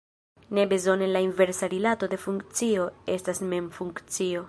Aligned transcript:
Ne 0.57 0.63
bezone 0.71 1.07
la 1.11 1.21
inversa 1.27 1.69
rilato 1.75 2.09
de 2.15 2.21
funkcio 2.25 2.89
estas 3.19 3.47
mem 3.53 3.73
funkcio. 3.79 4.39